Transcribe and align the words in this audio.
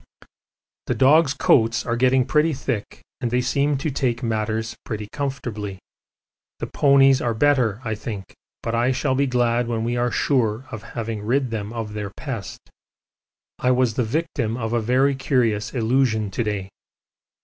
The 0.87 0.95
dogs' 0.95 1.35
coats 1.35 1.85
are 1.85 1.95
getting 1.95 2.25
pretty 2.25 2.53
thick, 2.53 3.01
and 3.19 3.29
they 3.29 3.39
seem 3.41 3.77
to 3.77 3.91
take 3.91 4.23
matters 4.23 4.75
pretty 4.83 5.07
comfortably. 5.13 5.77
The 6.57 6.65
ponies 6.65 7.21
are 7.21 7.35
better, 7.35 7.79
I 7.83 7.93
think, 7.93 8.33
but 8.63 8.73
I 8.73 8.93
shall 8.93 9.13
be 9.13 9.27
glad 9.27 9.67
when 9.67 9.83
we 9.83 9.97
are 9.97 10.09
sure 10.09 10.65
of 10.71 10.81
having 10.97 11.21
rid 11.21 11.51
them 11.51 11.71
of 11.71 11.93
their 11.93 12.09
pest. 12.09 12.57
I 13.59 13.69
was 13.69 13.93
the 13.93 14.03
victim 14.03 14.57
of 14.57 14.73
a 14.73 14.81
very 14.81 15.13
curious 15.13 15.71
illusion 15.71 16.31
to 16.31 16.43
day. 16.43 16.69